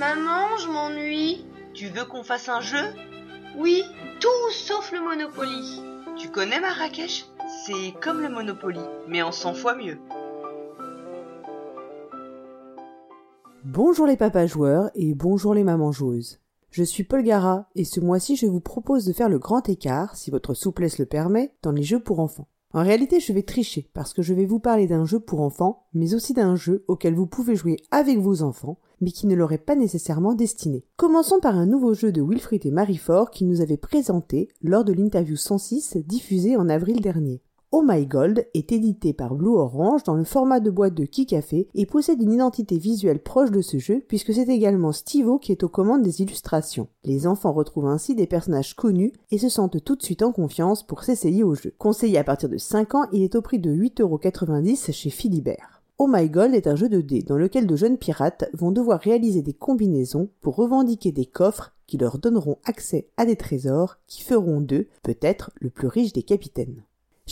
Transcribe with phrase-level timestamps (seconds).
[0.00, 1.44] Maman, je m'ennuie.
[1.74, 2.86] Tu veux qu'on fasse un jeu?
[3.58, 3.82] Oui,
[4.18, 5.82] tout sauf le Monopoly.
[6.16, 7.26] Tu connais Marrakech?
[7.66, 9.98] C'est comme le Monopoly, mais en 100 fois mieux.
[13.62, 16.40] Bonjour les papas joueurs et bonjour les mamans joueuses.
[16.70, 20.16] Je suis Paul Gara et ce mois-ci je vous propose de faire le grand écart,
[20.16, 22.48] si votre souplesse le permet, dans les jeux pour enfants.
[22.72, 25.86] En réalité, je vais tricher parce que je vais vous parler d'un jeu pour enfants,
[25.92, 29.52] mais aussi d'un jeu auquel vous pouvez jouer avec vos enfants, mais qui ne leur
[29.52, 30.84] est pas nécessairement destiné.
[30.96, 34.92] Commençons par un nouveau jeu de Wilfried et Marie-Fort qui nous avait présenté lors de
[34.92, 37.42] l'interview 106 diffusée en avril dernier.
[37.72, 41.68] Oh My Gold est édité par Blue Orange dans le format de boîte de Kikafé
[41.72, 45.62] et possède une identité visuelle proche de ce jeu puisque c'est également Stivo qui est
[45.62, 46.88] aux commandes des illustrations.
[47.04, 50.84] Les enfants retrouvent ainsi des personnages connus et se sentent tout de suite en confiance
[50.84, 51.72] pour s'essayer au jeu.
[51.78, 55.84] Conseillé à partir de 5 ans, il est au prix de 8,90€ chez Philibert.
[55.98, 58.98] Oh My Gold est un jeu de dés dans lequel de jeunes pirates vont devoir
[58.98, 64.24] réaliser des combinaisons pour revendiquer des coffres qui leur donneront accès à des trésors qui
[64.24, 66.82] feront d'eux peut-être le plus riche des capitaines.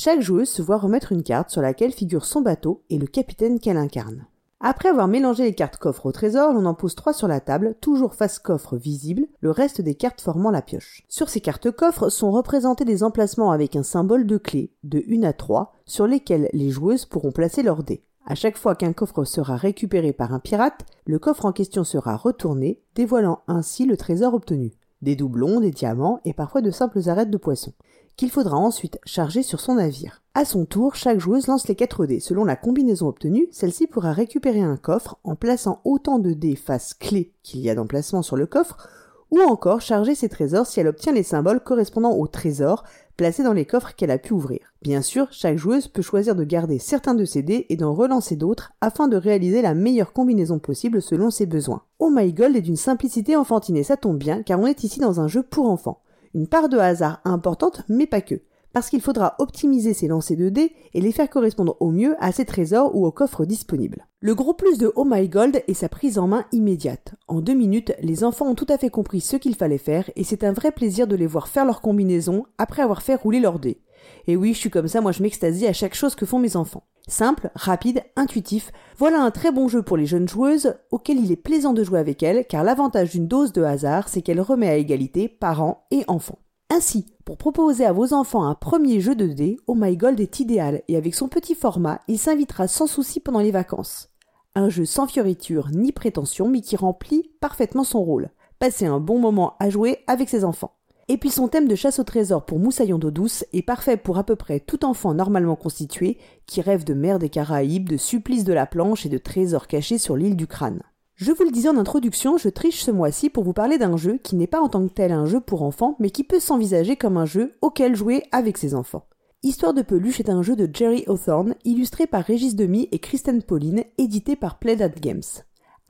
[0.01, 3.59] Chaque joueuse se voit remettre une carte sur laquelle figure son bateau et le capitaine
[3.59, 4.27] qu'elle incarne.
[4.61, 7.75] Après avoir mélangé les cartes coffres au trésor, l'on en pose trois sur la table,
[7.81, 11.03] toujours face coffre visible, le reste des cartes formant la pioche.
[11.09, 15.25] Sur ces cartes coffres sont représentés des emplacements avec un symbole de clé, de 1
[15.25, 18.05] à 3, sur lesquels les joueuses pourront placer leurs dés.
[18.25, 22.15] À chaque fois qu'un coffre sera récupéré par un pirate, le coffre en question sera
[22.15, 24.75] retourné, dévoilant ainsi le trésor obtenu.
[25.03, 27.73] Des doublons, des diamants et parfois de simples arêtes de poisson
[28.19, 30.22] qu'il faudra ensuite charger sur son navire.
[30.34, 32.20] À son tour, chaque joueuse lance les 4 dés.
[32.20, 36.94] Selon la combinaison obtenue, celle-ci pourra récupérer un coffre en plaçant autant de dés face
[36.94, 38.89] clés qu'il y a d'emplacement sur le coffre,
[39.30, 42.83] ou encore charger ses trésors si elle obtient les symboles correspondant aux trésors
[43.16, 44.61] placés dans les coffres qu'elle a pu ouvrir.
[44.83, 48.36] Bien sûr, chaque joueuse peut choisir de garder certains de ses dés et d'en relancer
[48.36, 51.83] d'autres afin de réaliser la meilleure combinaison possible selon ses besoins.
[51.98, 54.98] Oh My Gold est d'une simplicité enfantine et ça tombe bien car on est ici
[54.98, 56.00] dans un jeu pour enfants
[56.39, 58.36] une part de hasard importante, mais pas que,
[58.72, 62.30] parce qu'il faudra optimiser ses lancers de dés et les faire correspondre au mieux à
[62.30, 64.07] ses trésors ou aux coffres disponibles.
[64.20, 67.17] Le gros plus de Oh My Gold est sa prise en main immédiate.
[67.27, 70.23] En deux minutes, les enfants ont tout à fait compris ce qu'il fallait faire et
[70.23, 73.58] c'est un vrai plaisir de les voir faire leur combinaison après avoir fait rouler leurs
[73.58, 73.80] dés.
[74.27, 76.57] Et oui, je suis comme ça, moi je m'extasie à chaque chose que font mes
[76.57, 76.85] enfants.
[77.08, 81.36] Simple, rapide, intuitif, voilà un très bon jeu pour les jeunes joueuses auquel il est
[81.36, 84.77] plaisant de jouer avec elles car l'avantage d'une dose de hasard c'est qu'elle remet à
[84.77, 86.39] égalité parents et enfants.
[86.70, 90.39] Ainsi, pour proposer à vos enfants un premier jeu de dés, Oh My Gold est
[90.40, 94.11] idéal et avec son petit format, il s'invitera sans souci pendant les vacances.
[94.55, 98.30] Un jeu sans fioriture ni prétention mais qui remplit parfaitement son rôle.
[98.58, 100.77] Passez un bon moment à jouer avec ses enfants.
[101.11, 104.19] Et puis son thème de chasse au trésor pour Moussaillon d'eau douce est parfait pour
[104.19, 108.45] à peu près tout enfant normalement constitué qui rêve de mer des Caraïbes, de supplices
[108.45, 110.83] de la planche et de trésors cachés sur l'île du crâne.
[111.14, 114.19] Je vous le disais en introduction, je triche ce mois-ci pour vous parler d'un jeu
[114.23, 116.96] qui n'est pas en tant que tel un jeu pour enfants, mais qui peut s'envisager
[116.96, 119.07] comme un jeu auquel jouer avec ses enfants.
[119.42, 123.42] Histoire de peluche est un jeu de Jerry Hawthorne, illustré par Régis Demy et Kristen
[123.42, 125.23] Pauline, édité par Playdate Games.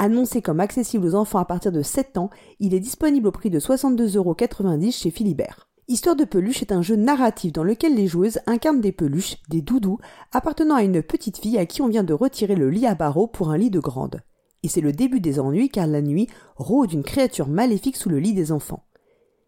[0.01, 3.51] Annoncé comme accessible aux enfants à partir de 7 ans, il est disponible au prix
[3.51, 5.69] de 62,90€ chez Philibert.
[5.89, 9.61] Histoire de peluche est un jeu narratif dans lequel les joueuses incarnent des peluches, des
[9.61, 9.99] doudous,
[10.33, 13.27] appartenant à une petite fille à qui on vient de retirer le lit à barreaux
[13.27, 14.21] pour un lit de grande.
[14.63, 18.21] Et c'est le début des ennuis car la nuit rôde une créature maléfique sous le
[18.21, 18.85] lit des enfants.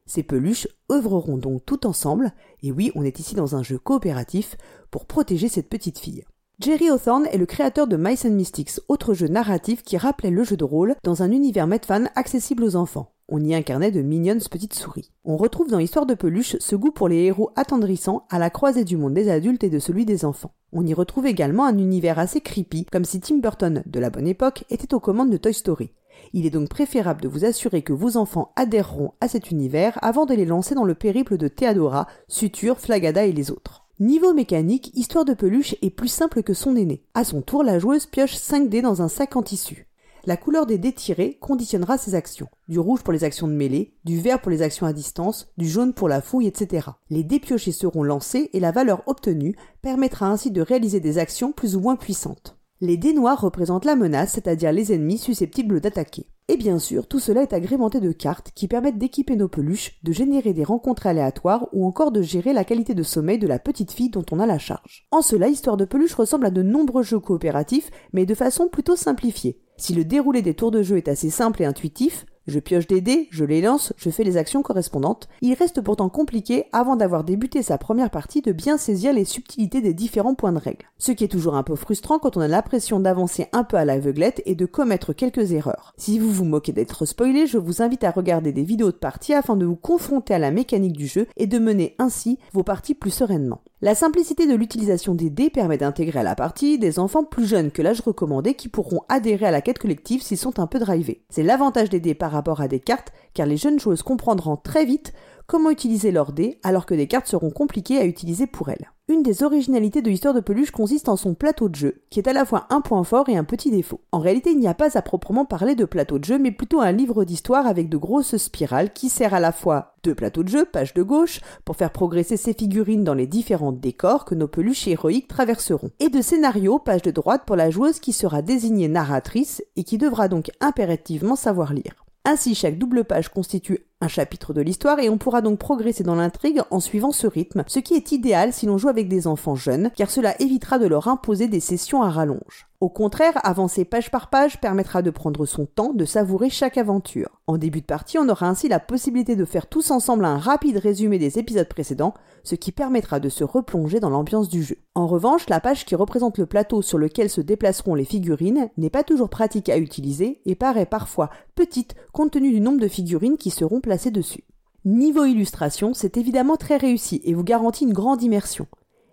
[0.07, 2.33] Ces peluches œuvreront donc tout ensemble,
[2.63, 4.57] et oui, on est ici dans un jeu coopératif,
[4.91, 6.25] pour protéger cette petite fille.
[6.61, 10.45] Jerry Hawthorne est le créateur de Mice and Mystics, autre jeu narratif qui rappelait le
[10.45, 13.15] jeu de rôle dans un univers Medfan accessible aux enfants.
[13.31, 15.11] On y incarnait de mignonnes petites souris.
[15.25, 18.85] On retrouve dans Histoire de peluche ce goût pour les héros attendrissants à la croisée
[18.85, 20.53] du monde des adultes et de celui des enfants.
[20.73, 24.29] On y retrouve également un univers assez creepy, comme si Tim Burton, de la bonne
[24.29, 25.95] époque, était aux commandes de Toy Story.
[26.35, 30.27] Il est donc préférable de vous assurer que vos enfants adhéreront à cet univers avant
[30.27, 33.87] de les lancer dans le périple de Theodora, Suture, Flagada et les autres.
[34.01, 37.05] Niveau mécanique, Histoire de peluche est plus simple que son aîné.
[37.13, 39.89] À son tour, la joueuse pioche 5 dés dans un sac en tissu.
[40.25, 42.49] La couleur des dés tirés conditionnera ses actions.
[42.67, 45.69] Du rouge pour les actions de mêlée, du vert pour les actions à distance, du
[45.69, 46.89] jaune pour la fouille, etc.
[47.11, 51.53] Les dés piochés seront lancés et la valeur obtenue permettra ainsi de réaliser des actions
[51.53, 52.57] plus ou moins puissantes.
[52.81, 56.25] Les dés noirs représentent la menace, c'est-à-dire les ennemis susceptibles d'attaquer.
[56.51, 60.11] Et bien sûr, tout cela est agrémenté de cartes qui permettent d'équiper nos peluches, de
[60.11, 63.93] générer des rencontres aléatoires ou encore de gérer la qualité de sommeil de la petite
[63.93, 65.07] fille dont on a la charge.
[65.13, 68.97] En cela, Histoire de peluche ressemble à de nombreux jeux coopératifs, mais de façon plutôt
[68.97, 69.61] simplifiée.
[69.77, 73.01] Si le déroulé des tours de jeu est assez simple et intuitif, Je pioche des
[73.01, 75.29] dés, je les lance, je fais les actions correspondantes.
[75.41, 79.81] Il reste pourtant compliqué, avant d'avoir débuté sa première partie, de bien saisir les subtilités
[79.81, 80.87] des différents points de règle.
[80.99, 83.85] Ce qui est toujours un peu frustrant quand on a l'impression d'avancer un peu à
[83.85, 85.95] l'aveuglette et de commettre quelques erreurs.
[85.97, 89.33] Si vous vous moquez d'être spoilé, je vous invite à regarder des vidéos de partie
[89.33, 92.97] afin de vous confronter à la mécanique du jeu et de mener ainsi vos parties
[92.97, 93.61] plus sereinement.
[93.83, 97.71] La simplicité de l'utilisation des dés permet d'intégrer à la partie des enfants plus jeunes
[97.71, 101.25] que l'âge recommandé qui pourront adhérer à la quête collective s'ils sont un peu drivés.
[101.31, 104.85] C'est l'avantage des dés par rapport à des cartes car les jeunes joueuses comprendront très
[104.85, 105.15] vite
[105.47, 108.91] comment utiliser leurs dés alors que des cartes seront compliquées à utiliser pour elles.
[109.11, 112.29] Une des originalités de l'histoire de peluche consiste en son plateau de jeu, qui est
[112.29, 114.03] à la fois un point fort et un petit défaut.
[114.13, 116.81] En réalité, il n'y a pas à proprement parler de plateau de jeu, mais plutôt
[116.81, 120.49] un livre d'histoire avec de grosses spirales qui sert à la fois de plateau de
[120.49, 124.47] jeu, page de gauche, pour faire progresser ses figurines dans les différents décors que nos
[124.47, 128.87] peluches héroïques traverseront, et de scénario, page de droite pour la joueuse qui sera désignée
[128.87, 132.05] narratrice et qui devra donc impérativement savoir lire.
[132.25, 136.15] Ainsi, chaque double page constitue un chapitre de l'histoire et on pourra donc progresser dans
[136.15, 139.57] l'intrigue en suivant ce rythme, ce qui est idéal si l'on joue avec des enfants
[139.57, 142.71] jeunes, car cela évitera de leur imposer des sessions à rallonge.
[142.81, 147.29] Au contraire, avancer page par page permettra de prendre son temps, de savourer chaque aventure.
[147.47, 150.79] En début de partie, on aura ainsi la possibilité de faire tous ensemble un rapide
[150.79, 154.79] résumé des épisodes précédents, ce qui permettra de se replonger dans l'ambiance du jeu.
[154.95, 158.89] En revanche, la page qui représente le plateau sur lequel se déplaceront les figurines n'est
[158.89, 163.37] pas toujours pratique à utiliser et paraît parfois petite compte tenu du nombre de figurines
[163.37, 164.45] qui seront placées dessus.
[164.85, 168.67] Niveau illustration, c'est évidemment très réussi et vous garantit une grande immersion.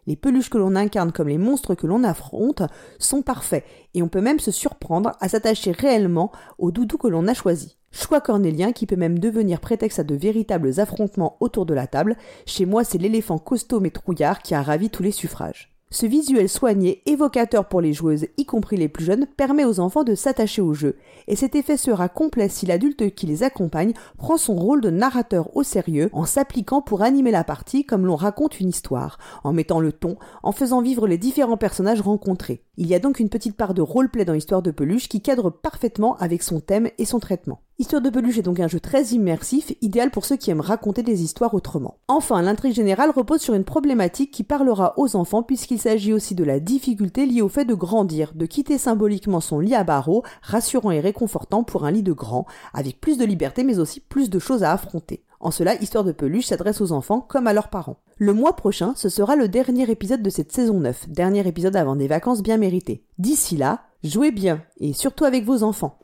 [0.06, 2.64] Les peluches que l'on incarne comme les monstres que l'on affronte
[2.98, 7.28] sont parfaits et on peut même se surprendre à s'attacher réellement au doudou que l'on
[7.28, 7.78] a choisi.
[7.92, 12.16] Choix cornélien qui peut même devenir prétexte à de véritables affrontements autour de la table.
[12.46, 15.77] Chez moi, c'est l'éléphant costaud mais trouillard qui a ravi tous les suffrages.
[15.90, 20.04] Ce visuel soigné, évocateur pour les joueuses, y compris les plus jeunes, permet aux enfants
[20.04, 20.98] de s'attacher au jeu,
[21.30, 25.56] et cet effet sera complet si l'adulte qui les accompagne prend son rôle de narrateur
[25.56, 29.80] au sérieux, en s'appliquant pour animer la partie comme l'on raconte une histoire, en mettant
[29.80, 32.66] le ton, en faisant vivre les différents personnages rencontrés.
[32.76, 35.50] Il y a donc une petite part de roleplay dans Histoire de peluche qui cadre
[35.50, 37.62] parfaitement avec son thème et son traitement.
[37.80, 41.04] Histoire de peluche est donc un jeu très immersif, idéal pour ceux qui aiment raconter
[41.04, 42.00] des histoires autrement.
[42.08, 46.44] Enfin, l'intrigue générale repose sur une problématique qui parlera aux enfants puisqu'il s'agit aussi de
[46.44, 50.90] la difficulté liée au fait de grandir, de quitter symboliquement son lit à barreaux, rassurant
[50.90, 54.40] et réconfortant pour un lit de grand, avec plus de liberté mais aussi plus de
[54.40, 55.24] choses à affronter.
[55.40, 58.00] En cela, Histoire de peluche s'adresse aux enfants comme à leurs parents.
[58.18, 61.96] Le mois prochain, ce sera le dernier épisode de cette saison 9, dernier épisode avant
[61.96, 63.04] des vacances bien méritées.
[63.20, 66.00] D'ici là, jouez bien, et surtout avec vos enfants.